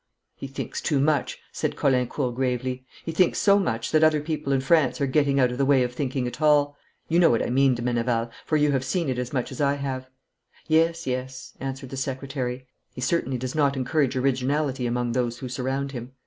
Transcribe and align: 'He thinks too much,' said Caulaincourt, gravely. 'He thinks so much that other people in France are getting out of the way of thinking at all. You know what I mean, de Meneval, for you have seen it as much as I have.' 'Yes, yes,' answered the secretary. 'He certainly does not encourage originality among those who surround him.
'He 0.35 0.47
thinks 0.47 0.81
too 0.81 0.99
much,' 0.99 1.37
said 1.51 1.75
Caulaincourt, 1.75 2.33
gravely. 2.33 2.87
'He 3.05 3.11
thinks 3.11 3.37
so 3.37 3.59
much 3.59 3.91
that 3.91 4.03
other 4.03 4.19
people 4.19 4.51
in 4.51 4.59
France 4.59 4.99
are 4.99 5.05
getting 5.05 5.39
out 5.39 5.51
of 5.51 5.59
the 5.59 5.63
way 5.65 5.83
of 5.83 5.93
thinking 5.93 6.25
at 6.25 6.41
all. 6.41 6.75
You 7.07 7.19
know 7.19 7.29
what 7.29 7.43
I 7.43 7.51
mean, 7.51 7.75
de 7.75 7.83
Meneval, 7.83 8.31
for 8.47 8.57
you 8.57 8.71
have 8.71 8.83
seen 8.83 9.09
it 9.09 9.19
as 9.19 9.31
much 9.31 9.51
as 9.51 9.61
I 9.61 9.75
have.' 9.75 10.07
'Yes, 10.67 11.05
yes,' 11.05 11.53
answered 11.59 11.91
the 11.91 11.97
secretary. 11.97 12.65
'He 12.95 13.01
certainly 13.01 13.37
does 13.37 13.53
not 13.53 13.77
encourage 13.77 14.15
originality 14.15 14.87
among 14.87 15.11
those 15.11 15.37
who 15.37 15.47
surround 15.47 15.91
him. 15.91 16.13